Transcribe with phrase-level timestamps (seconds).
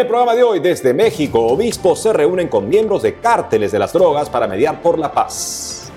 [0.00, 3.78] En el programa de hoy, desde México, obispos se reúnen con miembros de cárteles de
[3.78, 5.92] las drogas para mediar por la paz.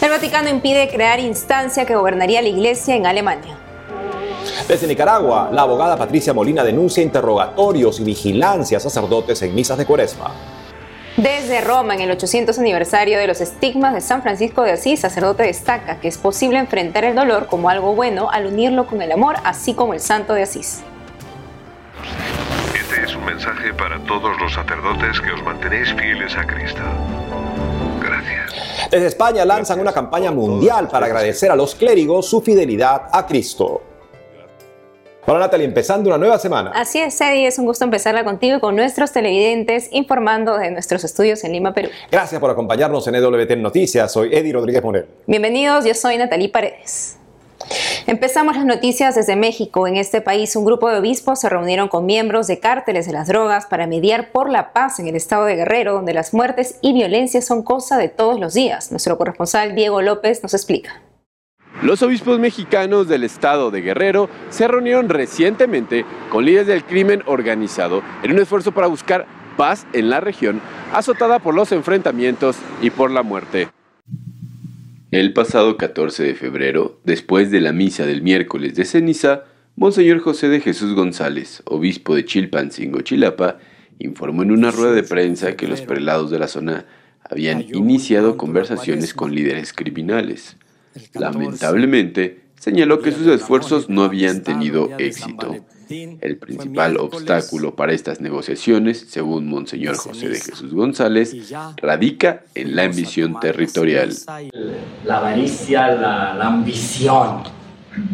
[0.00, 3.56] El Vaticano impide crear instancia que gobernaría la iglesia en Alemania.
[4.66, 9.86] Desde Nicaragua, la abogada Patricia Molina denuncia interrogatorios y vigilancia a sacerdotes en misas de
[9.86, 10.32] cuaresma.
[11.16, 15.44] Desde Roma, en el 800 aniversario de los estigmas de San Francisco de Asís, sacerdote
[15.44, 19.36] destaca que es posible enfrentar el dolor como algo bueno al unirlo con el amor,
[19.44, 20.82] así como el santo de Asís.
[23.22, 26.80] Un mensaje para todos los sacerdotes que os mantenéis fieles a Cristo.
[28.02, 28.90] Gracias.
[28.90, 33.80] Desde España lanzan una campaña mundial para agradecer a los clérigos su fidelidad a Cristo.
[35.24, 36.72] Hola Natalie, empezando una nueva semana.
[36.74, 41.04] Así es, Eddie, es un gusto empezarla contigo y con nuestros televidentes informando de nuestros
[41.04, 41.90] estudios en Lima, Perú.
[42.10, 44.10] Gracias por acompañarnos en EWT Noticias.
[44.10, 45.06] Soy Eddie Rodríguez Morel.
[45.28, 47.18] Bienvenidos, yo soy Natalie Paredes.
[48.06, 49.86] Empezamos las noticias desde México.
[49.86, 53.28] En este país, un grupo de obispos se reunieron con miembros de cárteles de las
[53.28, 56.92] drogas para mediar por la paz en el estado de Guerrero, donde las muertes y
[56.92, 58.90] violencia son cosa de todos los días.
[58.90, 61.00] Nuestro corresponsal Diego López nos explica.
[61.82, 68.02] Los obispos mexicanos del estado de Guerrero se reunieron recientemente con líderes del crimen organizado
[68.22, 69.26] en un esfuerzo para buscar
[69.56, 70.60] paz en la región
[70.92, 73.68] azotada por los enfrentamientos y por la muerte.
[75.12, 79.44] El pasado 14 de febrero, después de la misa del miércoles de ceniza,
[79.76, 83.58] Monseñor José de Jesús González, obispo de Chilpancingo, Chilapa,
[83.98, 86.86] informó en una rueda de prensa que los prelados de la zona
[87.28, 90.56] habían iniciado conversaciones con líderes criminales.
[91.12, 95.56] Lamentablemente, señaló que sus esfuerzos no habían tenido éxito.
[95.88, 102.84] El principal obstáculo para estas negociaciones, según Monseñor José de Jesús González, radica en la
[102.84, 104.12] ambición territorial.
[105.04, 107.42] La avaricia, la, la ambición,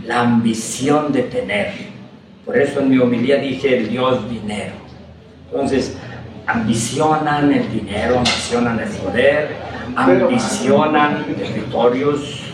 [0.07, 1.73] la ambición de tener.
[2.47, 4.73] Por eso en mi homilía dije el Dios dinero.
[5.51, 5.95] Entonces,
[6.47, 9.57] ambicionan el dinero, ambicionan el poder,
[9.95, 12.48] ambicionan territorios,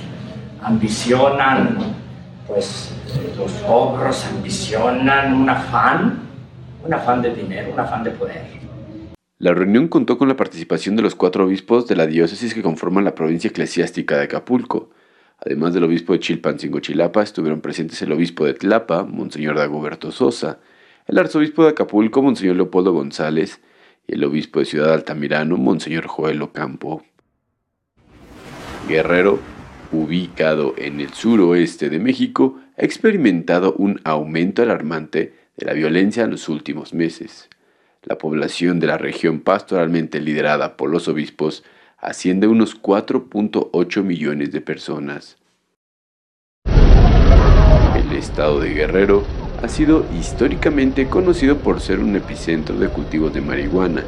[0.64, 1.78] ambicionan
[2.48, 2.90] pues
[3.36, 6.20] los cobros, ambicionan un afán,
[6.84, 8.42] un afán de dinero, un afán de poder.
[9.38, 13.04] La reunión contó con la participación de los cuatro obispos de la diócesis que conforman
[13.04, 14.90] la provincia eclesiástica de Acapulco.
[15.38, 20.60] Además del obispo de Chilpancingo Chilapa, estuvieron presentes el obispo de Tlapa, Monseñor Dagoberto Sosa,
[21.06, 23.60] el arzobispo de Acapulco, Monseñor Leopoldo González,
[24.06, 27.02] y el obispo de Ciudad Altamirano, Monseñor Joel Ocampo.
[28.88, 29.53] Guerrero
[29.94, 36.30] ubicado en el suroeste de México, ha experimentado un aumento alarmante de la violencia en
[36.30, 37.48] los últimos meses.
[38.02, 41.64] La población de la región pastoralmente liderada por los obispos
[41.98, 45.38] asciende a unos 4.8 millones de personas.
[46.66, 49.24] El estado de Guerrero
[49.62, 54.04] ha sido históricamente conocido por ser un epicentro de cultivos de marihuana,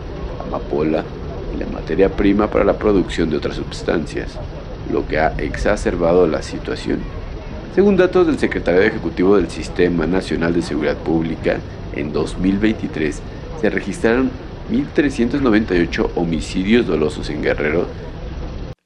[0.47, 1.05] amapola
[1.55, 4.39] y la materia prima para la producción de otras sustancias
[4.91, 7.01] lo que ha exacerbado la situación.
[7.75, 11.59] Según datos del Secretario Ejecutivo del Sistema Nacional de Seguridad Pública,
[11.95, 13.21] en 2023
[13.61, 14.31] se registraron
[14.71, 17.87] 1.398 homicidios dolosos en Guerrero.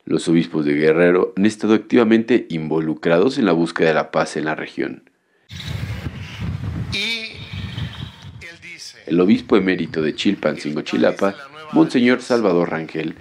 [0.05, 4.47] Los obispos de Guerrero han estado activamente involucrados en la búsqueda de la paz en
[4.47, 5.05] la región.
[9.07, 11.35] El obispo emérito de Chilpancingo Chilapa,
[11.73, 13.15] Monseñor Salvador Rangel,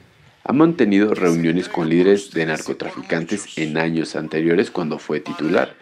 [0.49, 5.75] ha mantenido reuniones con líderes de narcotraficantes en años anteriores cuando fue titular,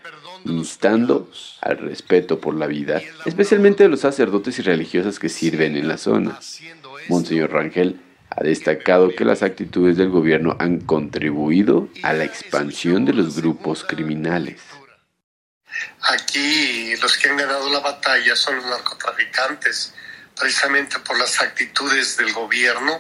[0.44, 5.88] instando al respeto por la vida, especialmente de los sacerdotes y religiosas que sirven en
[5.88, 6.38] la zona.
[7.08, 13.14] Monseñor Rangel ha destacado que las actitudes del gobierno han contribuido a la expansión de
[13.14, 14.60] los grupos criminales.
[16.02, 19.94] Aquí los que han ganado la batalla son los narcotraficantes,
[20.38, 23.00] precisamente por las actitudes del gobierno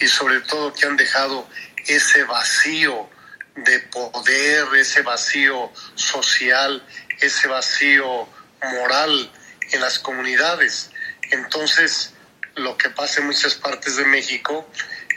[0.00, 1.48] y sobre todo que han dejado
[1.86, 3.08] ese vacío
[3.56, 6.84] de poder, ese vacío social,
[7.20, 8.28] ese vacío
[8.62, 9.30] moral
[9.72, 10.90] en las comunidades.
[11.30, 12.14] Entonces,
[12.54, 14.68] lo que pasa en muchas partes de México,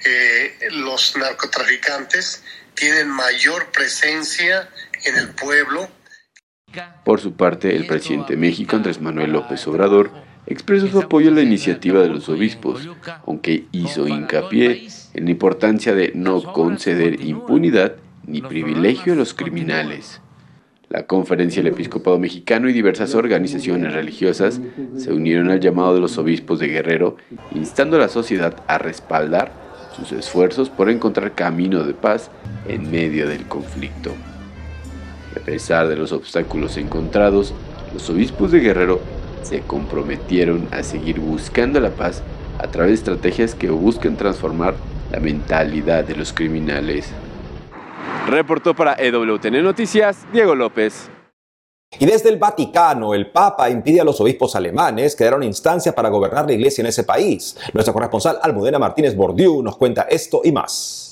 [0.06, 2.44] eh, los narcotraficantes
[2.74, 4.70] tienen mayor presencia
[5.04, 5.90] en el pueblo.
[7.04, 10.12] Por su parte, el presidente de México, Andrés Manuel López Obrador,
[10.52, 12.88] expresó su apoyo a la iniciativa de los obispos,
[13.26, 17.96] aunque hizo hincapié en la importancia de no conceder impunidad
[18.26, 20.22] ni privilegio a los criminales.
[20.90, 24.60] La Conferencia del Episcopado Mexicano y diversas organizaciones religiosas
[24.98, 27.16] se unieron al llamado de los obispos de Guerrero,
[27.56, 29.54] instando a la sociedad a respaldar
[29.96, 32.30] sus esfuerzos por encontrar camino de paz
[32.68, 34.12] en medio del conflicto.
[35.36, 37.54] A pesar de los obstáculos encontrados,
[37.94, 39.00] los obispos de Guerrero
[39.44, 42.22] se comprometieron a seguir buscando la paz
[42.60, 44.76] a través de estrategias que busquen transformar
[45.12, 47.10] la mentalidad de los criminales.
[48.28, 51.10] Reportó para EWTN Noticias Diego López.
[52.00, 56.08] Y desde el Vaticano, el Papa impide a los obispos alemanes crear una instancia para
[56.08, 57.58] gobernar la iglesia en ese país.
[57.74, 61.11] Nuestra corresponsal Almudena Martínez Bordiú nos cuenta esto y más.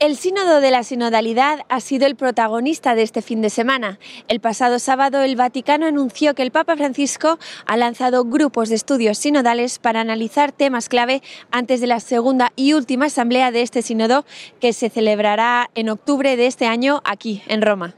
[0.00, 3.98] El sínodo de la sinodalidad ha sido el protagonista de este fin de semana.
[4.28, 9.18] El pasado sábado el Vaticano anunció que el Papa Francisco ha lanzado grupos de estudios
[9.18, 14.26] sinodales para analizar temas clave antes de la segunda y última asamblea de este sínodo
[14.60, 17.94] que se celebrará en octubre de este año aquí en Roma.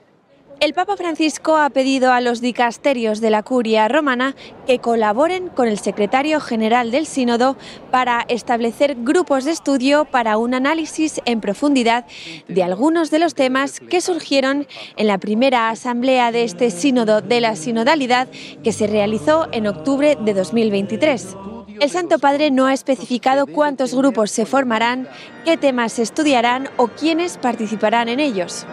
[0.59, 4.35] El Papa Francisco ha pedido a los dicasterios de la curia romana
[4.67, 7.59] que colaboren con el secretario general del sínodo
[7.91, 12.07] para establecer grupos de estudio para un análisis en profundidad
[12.49, 14.67] de algunos de los temas que surgieron
[14.97, 18.27] en la primera asamblea de este sínodo de la sinodalidad
[18.65, 21.37] que se realizó en octubre de 2023.
[21.81, 25.07] El Santo Padre no ha especificado cuántos grupos se formarán,
[25.45, 28.67] qué temas se estudiarán o quiénes participarán en ellos.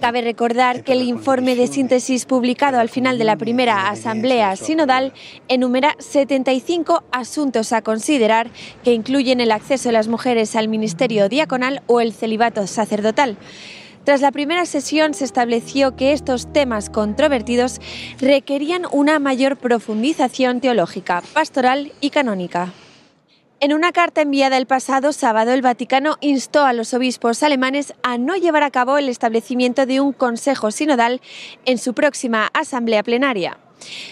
[0.00, 5.12] Cabe recordar que el informe de síntesis publicado al final de la primera asamblea sinodal
[5.48, 8.50] enumera 75 asuntos a considerar
[8.84, 13.36] que incluyen el acceso de las mujeres al ministerio diaconal o el celibato sacerdotal.
[14.04, 17.80] Tras la primera sesión se estableció que estos temas controvertidos
[18.20, 22.72] requerían una mayor profundización teológica, pastoral y canónica.
[23.58, 28.18] En una carta enviada el pasado sábado, el Vaticano instó a los obispos alemanes a
[28.18, 31.22] no llevar a cabo el establecimiento de un consejo sinodal
[31.64, 33.58] en su próxima asamblea plenaria.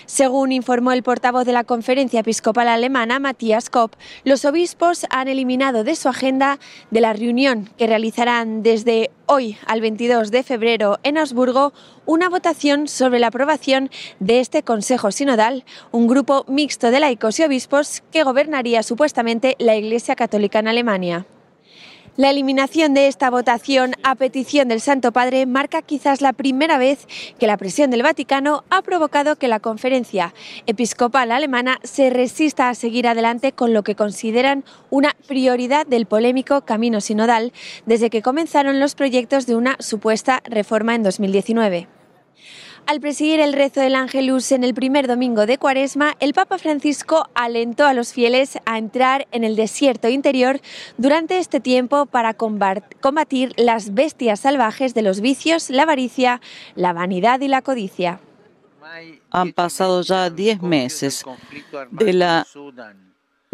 [0.07, 3.95] Según informó el portavoz de la Conferencia Episcopal Alemana, Matthias Kopp,
[4.25, 6.59] los obispos han eliminado de su agenda
[6.91, 11.73] de la reunión que realizarán desde hoy al 22 de febrero en Augsburgo
[12.07, 13.91] una votación sobre la aprobación
[14.21, 19.77] de este Consejo Sinodal, un grupo mixto de laicos y obispos que gobernaría supuestamente la
[19.77, 21.27] Iglesia Católica en Alemania.
[22.17, 27.09] La eliminación de esta votación a petición del Santo Padre marca quizás la primera vez
[27.41, 30.33] que la presión del Vaticano ha provocado que la conferencia
[30.67, 36.61] episcopal alemana se resista a seguir adelante con lo que consideran una prioridad del polémico
[36.61, 37.53] camino sinodal
[37.85, 41.89] desde que comenzaron los proyectos de una supuesta reforma en 2019.
[42.87, 47.29] Al presidir el rezo del Ángelus en el primer domingo de Cuaresma, el Papa Francisco
[47.35, 50.61] alentó a los fieles a entrar en el desierto interior
[50.99, 56.43] durante este tiempo para combatir las bestias salvajes de los vicios, la avaricia,
[56.75, 58.21] la vanidad y la codicia.
[59.31, 61.25] Han pasado ya 10 meses
[61.91, 62.47] de la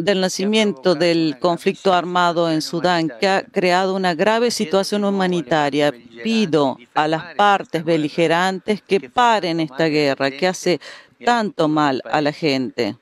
[0.05, 5.93] del nacimiento del conflicto armado en Sudán, que ha creado una grave situación humanitaria.
[6.23, 10.81] Pido a las partes beligerantes que paren esta guerra que hace
[11.25, 12.97] tanto mal a la gente.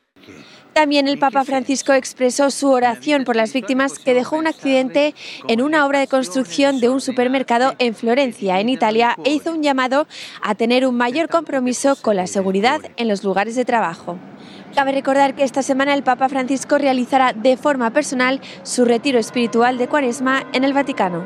[0.79, 5.13] También el Papa Francisco expresó su oración por las víctimas que dejó un accidente
[5.49, 9.65] en una obra de construcción de un supermercado en Florencia, en Italia, e hizo un
[9.65, 10.07] llamado
[10.41, 14.21] a tener un mayor compromiso con la seguridad en los lugares de trabajo.
[14.75, 19.79] Cabe recordar que esta semana el Papa Francisco realizará de forma personal su retiro espiritual
[19.79, 21.25] de Cuaresma en el Vaticano.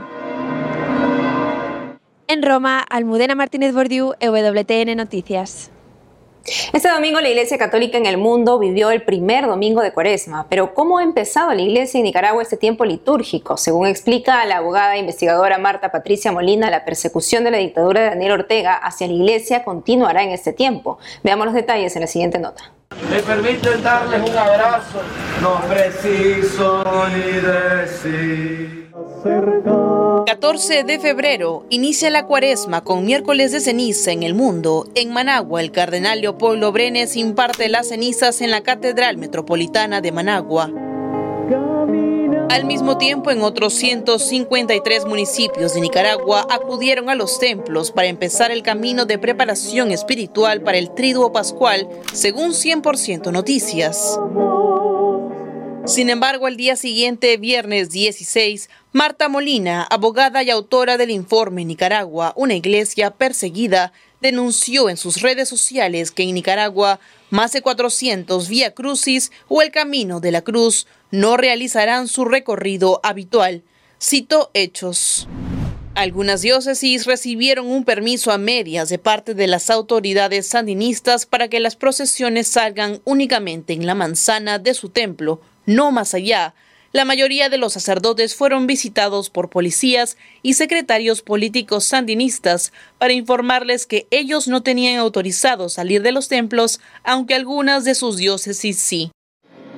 [2.29, 5.71] En Roma, Almudena Martínez Bordiú, EWTN Noticias.
[6.73, 10.75] Este domingo la Iglesia Católica en el mundo vivió el primer domingo de Cuaresma, pero
[10.75, 13.57] ¿cómo ha empezado la Iglesia en Nicaragua este tiempo litúrgico?
[13.57, 18.09] Según explica la abogada e investigadora Marta Patricia Molina, la persecución de la dictadura de
[18.09, 20.99] Daniel Ortega hacia la Iglesia continuará en este tiempo.
[21.23, 22.73] Veamos los detalles en la siguiente nota.
[23.11, 25.01] Me permiten darles un abrazo,
[25.41, 26.85] no preciso
[27.15, 28.91] ni decir.
[30.27, 34.89] 14 de febrero inicia la cuaresma con miércoles de ceniza en el mundo.
[34.95, 40.71] En Managua, el cardenal Leopoldo Brenes imparte las cenizas en la Catedral Metropolitana de Managua.
[42.53, 48.51] Al mismo tiempo, en otros 153 municipios de Nicaragua acudieron a los templos para empezar
[48.51, 54.19] el camino de preparación espiritual para el Triduo Pascual, según 100% Noticias.
[55.87, 62.35] Sin embargo, al día siguiente, viernes 16, Marta Molina, abogada y autora del informe Nicaragua,
[62.37, 68.73] una iglesia perseguida, denunció en sus redes sociales que en Nicaragua más de 400 vía
[68.73, 73.63] crucis o el camino de la cruz no realizarán su recorrido habitual.
[74.01, 75.29] Cito hechos.
[75.95, 81.61] Algunas diócesis recibieron un permiso a medias de parte de las autoridades sandinistas para que
[81.61, 86.55] las procesiones salgan únicamente en la manzana de su templo, no más allá.
[86.93, 93.87] La mayoría de los sacerdotes fueron visitados por policías y secretarios políticos sandinistas para informarles
[93.87, 99.11] que ellos no tenían autorizado salir de los templos, aunque algunas de sus diócesis sí.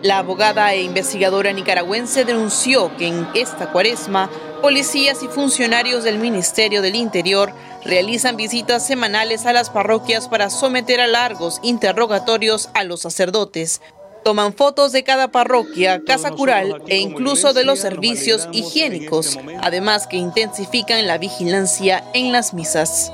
[0.03, 4.29] La abogada e investigadora nicaragüense denunció que en esta cuaresma,
[4.61, 7.53] policías y funcionarios del Ministerio del Interior
[7.85, 13.81] realizan visitas semanales a las parroquias para someter a largos interrogatorios a los sacerdotes,
[14.25, 20.17] Toman fotos de cada parroquia, casa cural e incluso de los servicios higiénicos, además que
[20.17, 23.13] intensifican la vigilancia en las misas.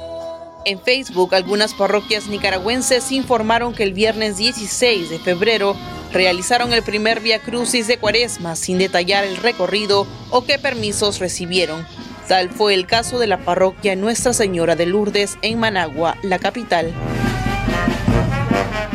[0.65, 5.75] En Facebook, algunas parroquias nicaragüenses informaron que el viernes 16 de febrero
[6.13, 11.85] realizaron el primer Via Crucis de Cuaresma sin detallar el recorrido o qué permisos recibieron.
[12.29, 16.95] Tal fue el caso de la parroquia Nuestra Señora de Lourdes en Managua, la capital.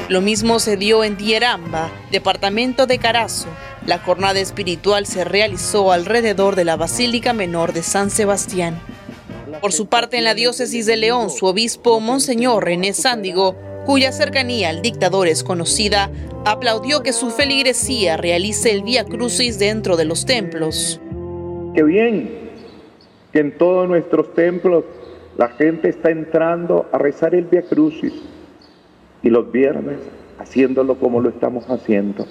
[0.08, 3.48] Lo mismo se dio en Dieramba, departamento de Carazo.
[3.88, 8.80] La jornada espiritual se realizó alrededor de la Basílica Menor de San Sebastián.
[9.62, 13.56] Por su parte, en la diócesis de León, su obispo, Monseñor René Sándigo,
[13.88, 16.12] cuya cercanía al dictador es conocida,
[16.46, 21.02] aplaudió que su feligresía realice el Vía Crucis dentro de los templos.
[21.74, 22.52] Qué bien
[23.34, 24.84] que en todos nuestros templos
[25.36, 28.14] la gente está entrando a rezar el Vía Crucis
[29.26, 29.98] y los viernes
[30.38, 32.26] haciéndolo como lo estamos haciendo.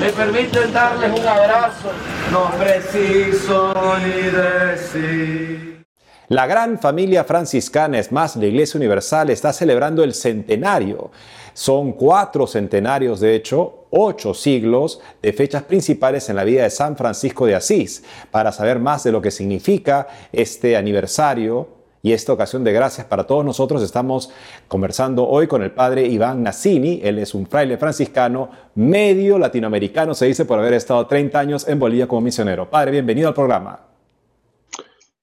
[0.00, 1.90] Me permiten darles un abrazo,
[2.32, 5.84] no preciso ni decir.
[6.28, 11.10] La gran familia franciscana, es más, la Iglesia Universal está celebrando el centenario.
[11.52, 16.96] Son cuatro centenarios, de hecho, ocho siglos de fechas principales en la vida de San
[16.96, 18.04] Francisco de Asís.
[18.30, 23.26] Para saber más de lo que significa este aniversario, y esta ocasión de gracias para
[23.26, 23.82] todos nosotros.
[23.82, 24.30] Estamos
[24.68, 27.00] conversando hoy con el padre Iván Nassini.
[27.02, 31.78] Él es un fraile franciscano, medio latinoamericano, se dice, por haber estado 30 años en
[31.78, 32.70] Bolivia como misionero.
[32.70, 33.80] Padre, bienvenido al programa.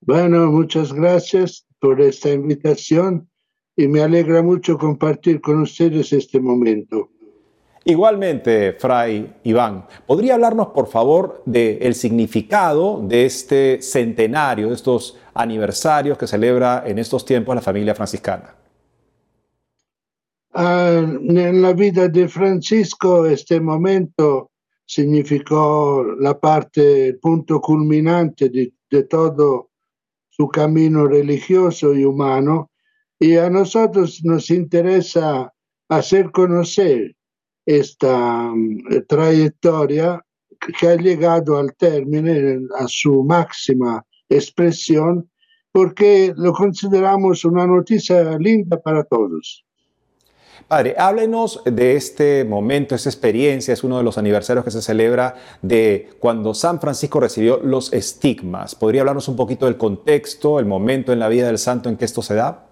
[0.02, 3.28] Bueno, muchas gracias por esta invitación
[3.76, 7.10] y me alegra mucho compartir con ustedes este momento.
[7.90, 16.18] Igualmente, Fray Iván, ¿podría hablarnos por favor del significado de este centenario, de estos aniversarios
[16.18, 18.54] que celebra en estos tiempos la familia franciscana?
[20.52, 24.52] Ah, en la vida de Francisco este momento
[24.86, 29.70] significó la parte, el punto culminante de, de todo
[30.30, 32.70] su camino religioso y humano
[33.18, 35.54] y a nosotros nos interesa
[35.88, 37.17] hacer conocer
[37.68, 40.24] esta mm, trayectoria
[40.80, 42.32] que ha llegado al término,
[42.80, 45.30] a su máxima expresión,
[45.72, 49.64] porque lo consideramos una noticia linda para todos.
[50.68, 55.36] Padre, háblenos de este momento, esta experiencia, es uno de los aniversarios que se celebra
[55.62, 58.76] de cuando San Francisco recibió los estigmas.
[58.76, 62.06] ¿Podría hablarnos un poquito del contexto, el momento en la vida del santo en que
[62.06, 62.67] esto se da?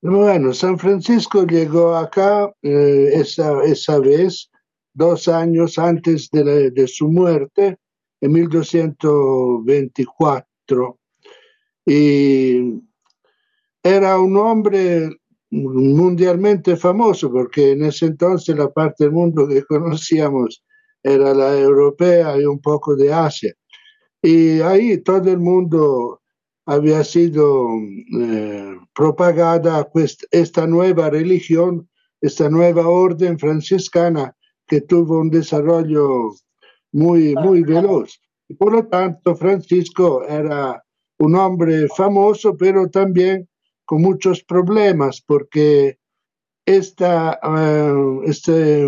[0.00, 4.48] Bueno, San Francisco llegó acá eh, esa, esa, vez,
[4.94, 7.78] dos años antes de, de, su muerte,
[8.20, 11.00] en 1224.
[11.84, 12.80] Y
[13.82, 15.10] era un hombre
[15.50, 20.62] mundialmente famoso, porque en ese entonces la parte del mundo que conocíamos
[21.02, 23.52] era la europea y un poco de Asia.
[24.22, 26.20] Y ahí todo el mundo
[26.68, 27.66] había sido
[28.20, 29.88] eh, propagada
[30.30, 31.88] esta nueva religión,
[32.20, 36.34] esta nueva orden franciscana que tuvo un desarrollo
[36.92, 38.20] muy, muy veloz.
[38.48, 40.84] Y por lo tanto, Francisco era
[41.18, 43.48] un hombre famoso, pero también
[43.86, 45.96] con muchos problemas, porque
[46.66, 48.86] esta, uh, este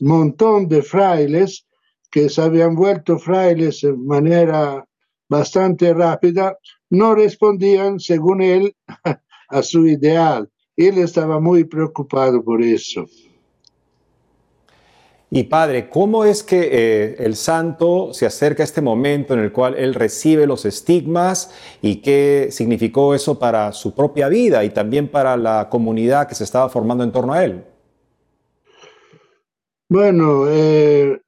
[0.00, 1.66] montón de frailes
[2.10, 4.88] que se habían vuelto frailes de manera
[5.28, 6.58] bastante rápida,
[6.90, 8.74] no respondían, según él,
[9.48, 10.48] a su ideal.
[10.76, 13.06] Él estaba muy preocupado por eso.
[15.30, 19.52] Y padre, ¿cómo es que eh, el santo se acerca a este momento en el
[19.52, 25.08] cual él recibe los estigmas y qué significó eso para su propia vida y también
[25.08, 27.62] para la comunidad que se estaba formando en torno a él?
[29.90, 31.20] Bueno, eh,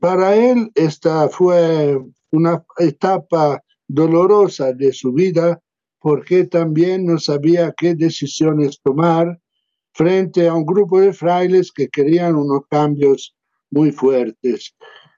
[0.00, 2.00] para él esta fue
[2.34, 5.60] una etapa dolorosa de su vida
[6.00, 9.40] porque también no sabía qué decisiones tomar
[9.94, 13.34] frente a un grupo de frailes que querían unos cambios
[13.70, 14.74] muy fuertes.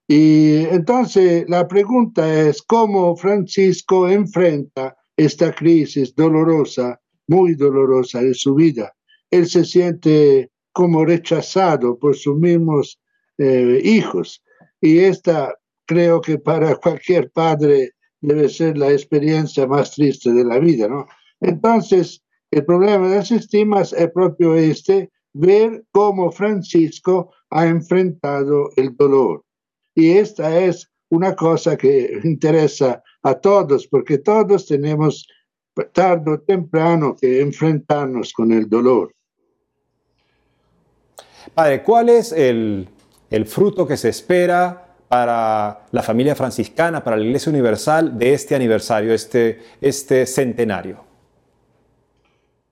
[0.06, 8.54] Y entonces la pregunta es cómo Francisco enfrenta esta crisis dolorosa, muy dolorosa de su
[8.54, 8.94] vida.
[9.30, 13.00] Él se siente como rechazado por sus mismos
[13.38, 14.42] eh, hijos
[14.80, 15.52] y esta
[15.87, 21.07] creo que para cualquier padre debe ser la experiencia más triste de la vida, ¿no?
[21.40, 28.97] Entonces, el problema de las estimas es propio este, ver cómo Francisco ha enfrentado el
[28.97, 29.45] dolor.
[29.95, 35.26] Y esta es una cosa que interesa a todos, porque todos tenemos
[35.93, 39.12] tarde o temprano que enfrentarnos con el dolor.
[41.55, 42.88] Padre, ¿cuál es el,
[43.31, 48.54] el fruto que se espera para la familia franciscana, para la Iglesia Universal de este
[48.54, 51.04] aniversario, este, este centenario?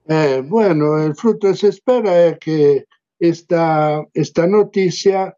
[0.07, 2.85] Eh, bueno, el fruto se espera es que
[3.19, 5.35] esta, esta noticia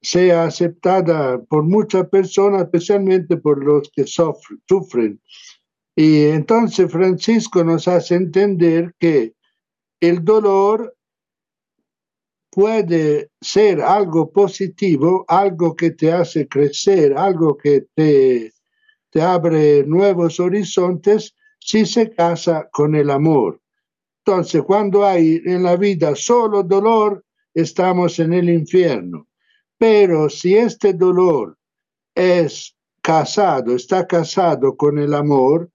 [0.00, 5.20] sea aceptada por muchas personas, especialmente por los que sufren.
[5.96, 9.34] Y entonces Francisco nos hace entender que
[10.00, 10.95] el dolor
[12.56, 18.50] puede ser algo positivo, algo que te hace crecer, algo que te,
[19.10, 23.60] te abre nuevos horizontes si se casa con el amor.
[24.24, 29.28] Entonces, cuando hay en la vida solo dolor, estamos en el infierno.
[29.76, 31.58] Pero si este dolor
[32.14, 35.68] es casado, está casado con el amor,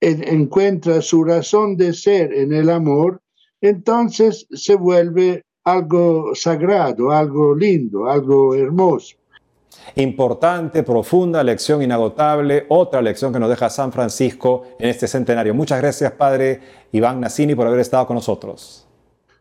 [0.00, 3.22] encuentra su razón de ser en el amor,
[3.60, 9.16] entonces se vuelve algo sagrado, algo lindo, algo hermoso.
[9.96, 15.54] Importante, profunda, lección inagotable, otra lección que nos deja San Francisco en este centenario.
[15.54, 16.60] Muchas gracias, Padre
[16.92, 18.86] Iván Nassini, por haber estado con nosotros.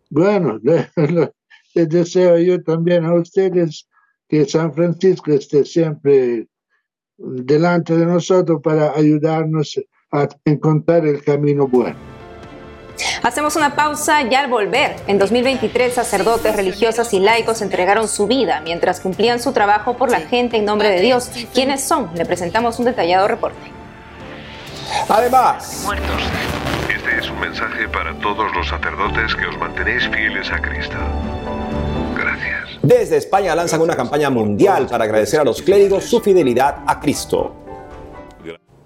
[0.10, 0.60] Bueno,
[1.75, 3.88] les deseo yo también a ustedes
[4.27, 6.48] que San Francisco esté siempre
[7.17, 9.79] delante de nosotros para ayudarnos
[10.12, 12.14] a encontrar el camino bueno.
[13.24, 18.62] Hacemos una pausa y al volver, en 2023 sacerdotes, religiosas y laicos entregaron su vida
[18.62, 21.30] mientras cumplían su trabajo por la gente en nombre de Dios.
[21.54, 22.12] ¿Quiénes son?
[22.16, 23.72] Le presentamos un detallado reporte.
[25.10, 25.86] Además,
[26.89, 30.98] Este es un mensaje para todos los sacerdotes que os mantenéis fieles a Cristo.
[32.15, 32.80] Gracias.
[32.82, 37.54] Desde España lanzan una campaña mundial para agradecer a los clérigos su fidelidad a Cristo.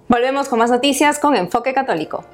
[0.07, 2.25] Volvemos con más noticias con Enfoque Católico.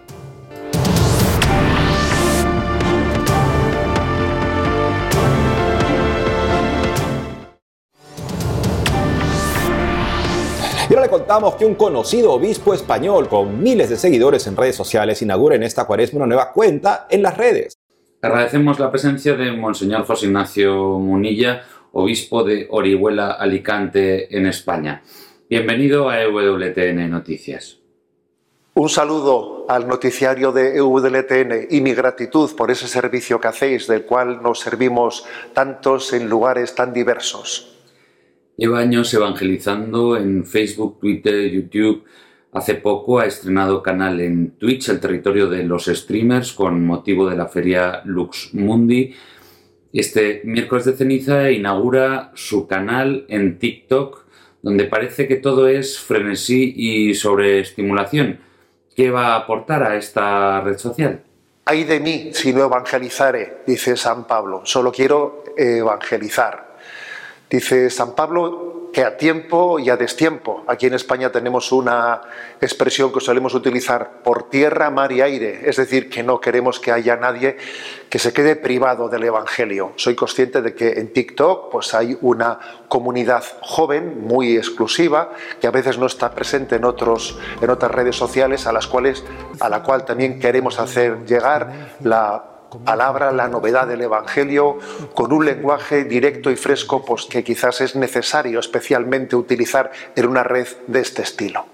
[10.87, 14.75] Y ahora le contamos que un conocido obispo español con miles de seguidores en redes
[14.75, 17.79] sociales inaugura en esta cuaresma una nueva cuenta en las redes.
[18.21, 25.01] Agradecemos la presencia de Monseñor José Ignacio Munilla, obispo de Orihuela, Alicante, en España.
[25.49, 27.79] Bienvenido a EWTN Noticias.
[28.75, 34.05] Un saludo al noticiario de EWTN y mi gratitud por ese servicio que hacéis, del
[34.05, 37.74] cual nos servimos tantos en lugares tan diversos.
[38.57, 42.05] Lleva años evangelizando en Facebook, Twitter, YouTube.
[42.53, 47.35] Hace poco ha estrenado canal en Twitch, el territorio de los streamers, con motivo de
[47.35, 49.13] la feria Lux Mundi.
[49.91, 54.25] Este miércoles de ceniza inaugura su canal en TikTok,
[54.61, 58.39] donde parece que todo es frenesí y sobreestimulación.
[58.95, 61.23] ¿Qué va a aportar a esta red social?
[61.65, 64.61] Ay de mí si no evangelizare, dice San Pablo.
[64.63, 66.74] Solo quiero evangelizar.
[67.55, 70.65] Dice San Pablo que a tiempo y a destiempo.
[70.67, 72.19] Aquí en España tenemos una
[72.59, 76.91] expresión que solemos utilizar por tierra, mar y aire, es decir, que no queremos que
[76.91, 77.55] haya nadie
[78.09, 79.93] que se quede privado del Evangelio.
[79.95, 85.71] Soy consciente de que en TikTok pues hay una comunidad joven muy exclusiva que a
[85.71, 89.23] veces no está presente en otros en otras redes sociales a las cuales
[89.61, 94.77] a la cual también queremos hacer llegar la palabra, la novedad del Evangelio
[95.13, 100.43] con un lenguaje directo y fresco pues, que quizás es necesario especialmente utilizar en una
[100.43, 101.65] red de este estilo.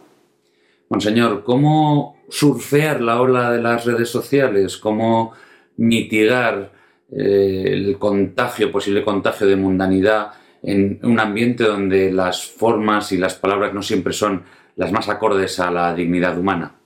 [0.90, 4.78] Monseñor, ¿cómo surfear la ola de las redes sociales?
[4.78, 5.32] ¿Cómo
[5.78, 6.72] mitigar
[7.12, 13.36] eh, el contagio, posible contagio de mundanidad en un ambiente donde las formas y las
[13.36, 14.44] palabras no siempre son
[14.76, 16.81] las más acordes a la dignidad humana?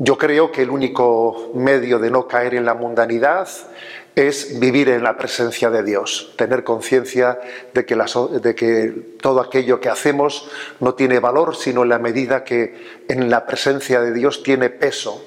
[0.00, 3.48] Yo creo que el único medio de no caer en la mundanidad
[4.14, 7.40] es vivir en la presencia de Dios, tener conciencia
[7.74, 13.28] de, que todo aquello que hacemos no tiene valor, sino en la medida que en
[13.28, 15.20] la presencia de Dios tiene peso.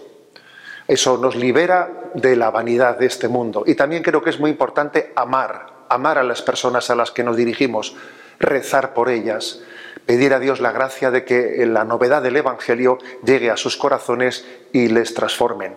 [0.87, 3.63] Eso nos libera de la vanidad de este mundo.
[3.65, 7.23] Y también creo que es muy importante amar, amar a las personas a las que
[7.23, 7.95] nos dirigimos,
[8.39, 9.61] rezar por ellas,
[10.05, 14.45] pedir a Dios la gracia de que la novedad del Evangelio llegue a sus corazones
[14.73, 15.75] y les transformen.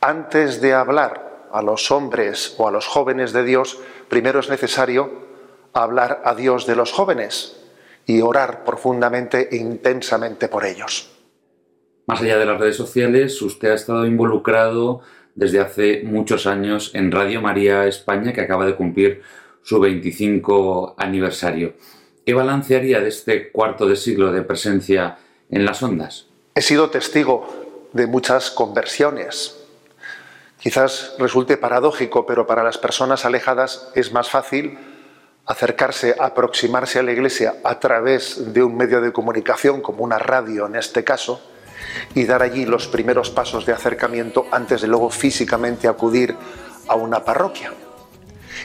[0.00, 5.28] Antes de hablar a los hombres o a los jóvenes de Dios, primero es necesario
[5.72, 7.56] hablar a Dios de los jóvenes.
[8.06, 11.10] y orar profundamente e intensamente por ellos.
[12.06, 15.00] Más allá de las redes sociales, usted ha estado involucrado
[15.36, 19.22] desde hace muchos años en Radio María España, que acaba de cumplir
[19.62, 21.74] su 25 aniversario.
[22.30, 25.18] ¿Qué balance haría de este cuarto de siglo de presencia
[25.50, 26.26] en las ondas?
[26.54, 29.56] He sido testigo de muchas conversiones.
[30.60, 34.78] Quizás resulte paradójico, pero para las personas alejadas es más fácil
[35.44, 40.66] acercarse, aproximarse a la Iglesia a través de un medio de comunicación, como una radio
[40.66, 41.42] en este caso,
[42.14, 46.36] y dar allí los primeros pasos de acercamiento antes de luego físicamente acudir
[46.86, 47.72] a una parroquia.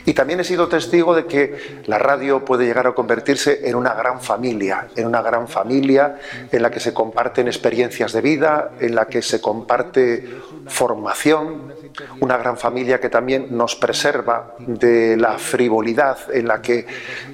[0.05, 3.93] Y también he sido testigo de que la radio puede llegar a convertirse en una
[3.93, 6.17] gran familia, en una gran familia
[6.51, 10.27] en la que se comparten experiencias de vida, en la que se comparte
[10.67, 11.73] formación,
[12.19, 16.85] una gran familia que también nos preserva de la frivolidad en la que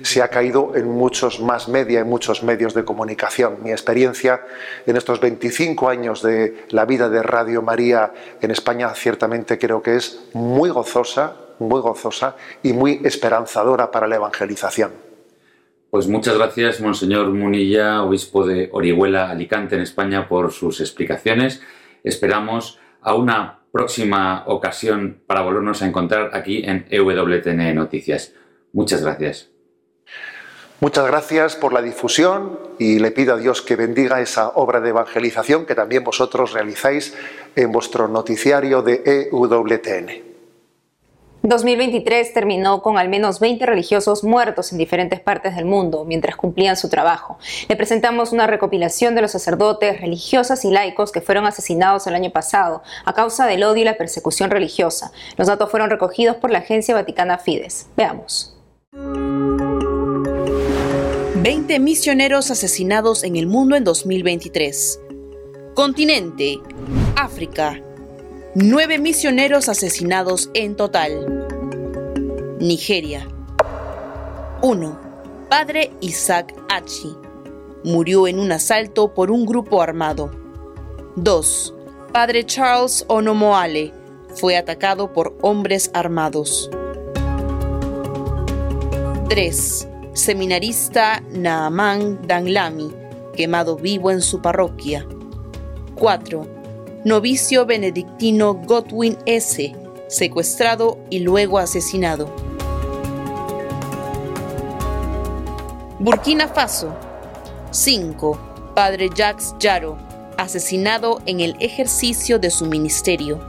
[0.02, 3.58] se ha caído en muchos más media, en muchos medios de comunicación.
[3.63, 4.41] Mi experiencia
[4.86, 9.95] en estos 25 años de la vida de Radio María en España ciertamente creo que
[9.95, 14.91] es muy gozosa, muy gozosa y muy esperanzadora para la evangelización.
[15.91, 21.62] Pues muchas gracias, Monseñor Munilla, obispo de Orihuela, Alicante, en España, por sus explicaciones.
[22.04, 28.34] Esperamos a una próxima ocasión para volvernos a encontrar aquí en EWTN Noticias.
[28.71, 29.50] Muchas gracias.
[30.80, 34.89] Muchas gracias por la difusión y le pido a Dios que bendiga esa obra de
[34.89, 37.13] evangelización que también vosotros realizáis
[37.56, 40.31] en vuestro noticiario de EWTN.
[41.43, 46.77] 2023 terminó con al menos 20 religiosos muertos en diferentes partes del mundo mientras cumplían
[46.77, 47.39] su trabajo.
[47.67, 52.30] Le presentamos una recopilación de los sacerdotes, religiosas y laicos que fueron asesinados el año
[52.30, 55.12] pasado a causa del odio y la persecución religiosa.
[55.38, 57.88] Los datos fueron recogidos por la agencia vaticana Fides.
[57.97, 58.56] Veamos.
[61.43, 64.99] 20 misioneros asesinados en el mundo en 2023.
[65.73, 66.60] Continente,
[67.15, 67.82] África,
[68.54, 71.48] Nueve misioneros asesinados en total.
[72.60, 73.26] Nigeria.
[74.62, 75.00] 1.
[75.50, 77.16] Padre Isaac Achi.
[77.86, 80.32] Murió en un asalto por un grupo armado.
[81.16, 81.76] 2.
[82.12, 83.94] Padre Charles Onomoale.
[84.36, 86.70] Fue atacado por hombres armados.
[89.30, 89.88] 3.
[90.12, 92.92] Seminarista Naaman Danglami,
[93.34, 95.08] quemado vivo en su parroquia.
[95.96, 96.61] 4
[97.04, 99.76] novicio benedictino Godwin S.,
[100.08, 102.30] secuestrado y luego asesinado.
[106.00, 106.96] Burkina Faso.
[107.72, 108.74] 5.
[108.76, 109.98] Padre Jacques Yaro,
[110.38, 113.40] asesinado en el ejercicio de su ministerio.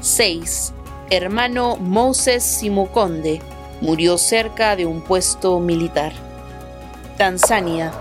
[0.00, 0.72] 6.
[1.10, 3.42] Hermano Moses Simukonde,
[3.80, 6.12] murió cerca de un puesto militar.
[7.16, 7.92] Tanzania.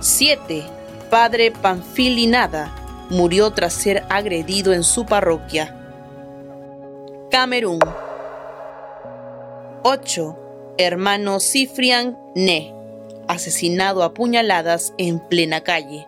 [0.00, 0.64] 7.
[1.10, 2.81] Padre Panfilinada,
[3.12, 5.76] murió tras ser agredido en su parroquia.
[7.30, 7.78] Camerún.
[9.84, 10.38] 8.
[10.78, 12.74] Hermano Cifrian Ne,
[13.28, 16.06] asesinado a puñaladas en plena calle.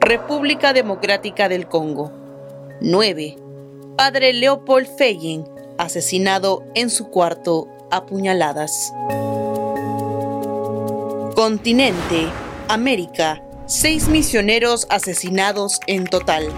[0.00, 2.10] República Democrática del Congo.
[2.80, 3.36] 9.
[3.96, 5.44] Padre Leopold Feyen,
[5.76, 8.92] asesinado en su cuarto a puñaladas.
[11.34, 12.26] Continente,
[12.68, 16.52] América, seis misioneros asesinados en total.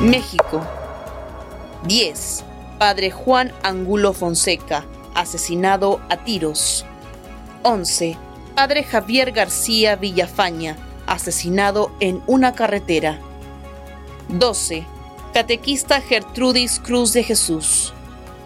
[0.00, 0.62] México.
[1.82, 2.44] 10.
[2.78, 6.86] Padre Juan Angulo Fonseca, asesinado a tiros.
[7.64, 8.16] 11.
[8.54, 10.76] Padre Javier García Villafaña,
[11.08, 13.18] asesinado en una carretera.
[14.28, 14.86] 12.
[15.34, 17.92] Catequista Gertrudis Cruz de Jesús.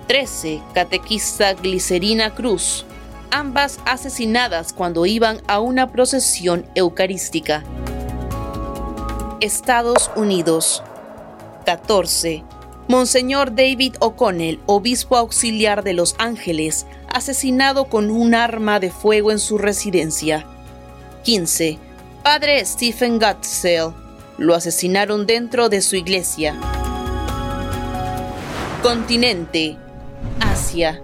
[0.06, 0.62] 13.
[0.72, 2.86] Catequista Glicerina Cruz,
[3.34, 7.64] ambas asesinadas cuando iban a una procesión eucarística.
[9.40, 10.84] Estados Unidos.
[11.66, 12.44] 14.
[12.86, 19.40] Monseñor David O'Connell, obispo auxiliar de Los Ángeles, asesinado con un arma de fuego en
[19.40, 20.46] su residencia.
[21.24, 21.78] 15.
[22.22, 23.92] Padre Stephen Gutzel,
[24.38, 26.54] lo asesinaron dentro de su iglesia.
[28.80, 29.76] Continente.
[30.38, 31.02] Asia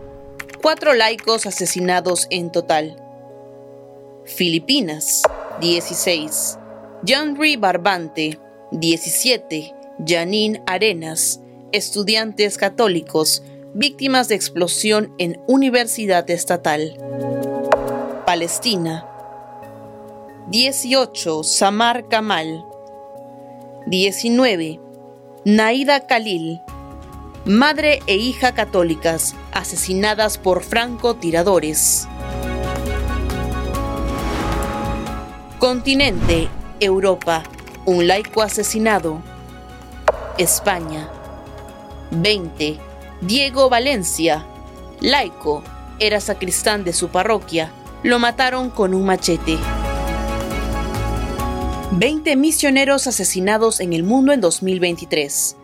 [0.60, 2.96] cuatro laicos asesinados en total.
[4.24, 5.22] Filipinas,
[5.60, 6.58] 16.
[7.06, 8.38] Janry Barbante,
[8.72, 9.74] 17.
[10.06, 11.40] Janine Arenas,
[11.72, 13.42] estudiantes católicos,
[13.74, 16.96] víctimas de explosión en Universidad Estatal.
[18.26, 19.06] Palestina.
[20.48, 21.42] 18.
[21.42, 22.64] Samar Kamal.
[23.86, 24.80] 19.
[25.44, 26.60] Naida Khalil,
[27.44, 32.06] madre e hija católicas, asesinadas por francotiradores.
[35.58, 36.48] Continente,
[36.80, 37.42] Europa,
[37.86, 39.22] un laico asesinado.
[40.38, 41.08] España.
[42.10, 42.78] 20.
[43.20, 44.46] Diego Valencia,
[45.00, 45.62] laico,
[45.98, 47.70] era sacristán de su parroquia,
[48.02, 49.58] lo mataron con un machete.
[51.92, 55.56] 20 misioneros asesinados en el mundo en 2023.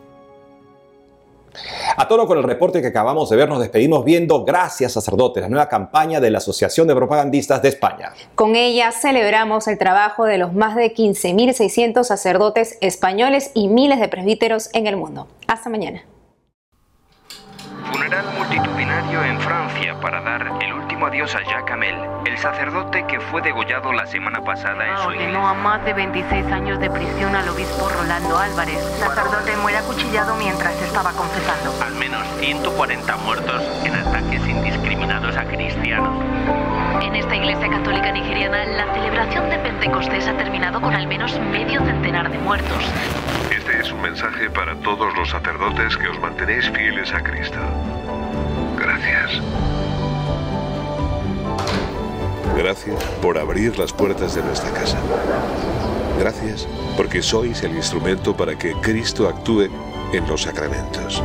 [1.99, 5.49] A tono con el reporte que acabamos de ver, nos despedimos viendo Gracias Sacerdotes, la
[5.49, 8.13] nueva campaña de la Asociación de Propagandistas de España.
[8.35, 14.09] Con ella celebramos el trabajo de los más de 15.600 sacerdotes españoles y miles de
[14.09, 15.27] presbíteros en el mundo.
[15.47, 16.03] Hasta mañana.
[17.97, 23.19] Funeral multitudinario en Francia para dar el último adiós a Jacques Hamel, el sacerdote que
[23.21, 25.29] fue degollado la semana pasada en su iglesia.
[25.29, 28.79] Ordenó a más de 26 años de prisión al obispo Rolando Álvarez.
[28.99, 31.73] Sacerdote muere acuchillado mientras estaba confesando.
[31.83, 36.23] Al menos 140 muertos en ataques indiscriminados a cristianos.
[37.03, 41.81] En esta iglesia católica nigeriana, la celebración de Pentecostés ha terminado con al menos medio
[41.81, 42.85] centenar de muertos.
[43.87, 47.61] Es un mensaje para todos los sacerdotes que os mantenéis fieles a Cristo.
[48.77, 49.41] Gracias.
[52.57, 54.99] Gracias por abrir las puertas de nuestra casa.
[56.19, 59.69] Gracias porque sois el instrumento para que Cristo actúe
[60.13, 61.23] en los sacramentos.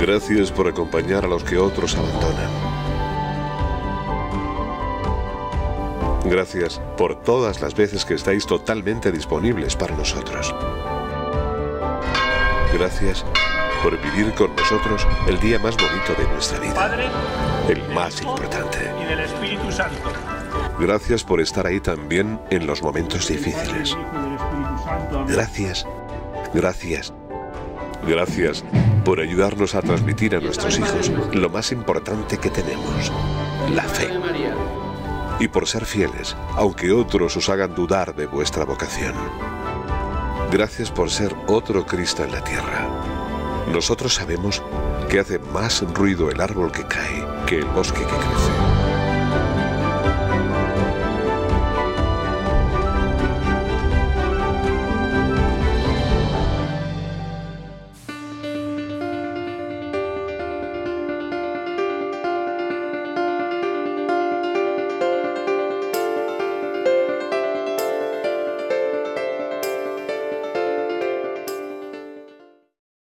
[0.00, 2.67] Gracias por acompañar a los que otros abandonan.
[6.30, 10.54] Gracias por todas las veces que estáis totalmente disponibles para nosotros.
[12.74, 13.24] Gracias
[13.82, 17.66] por vivir con nosotros el día más bonito de nuestra vida.
[17.68, 18.78] El más importante.
[19.00, 20.10] y del Espíritu Santo.
[20.78, 23.96] Gracias por estar ahí también en los momentos difíciles.
[25.28, 25.86] Gracias,
[26.52, 27.12] gracias,
[28.06, 28.64] gracias
[29.04, 33.10] por ayudarnos a transmitir a nuestros hijos lo más importante que tenemos,
[33.74, 34.08] la fe.
[35.40, 39.14] Y por ser fieles, aunque otros os hagan dudar de vuestra vocación.
[40.50, 42.88] Gracias por ser otro Cristo en la tierra.
[43.72, 44.62] Nosotros sabemos
[45.08, 48.77] que hace más ruido el árbol que cae que el bosque que crece.